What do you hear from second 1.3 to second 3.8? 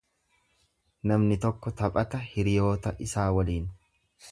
tokko taphata hiriyoota isaa waliin.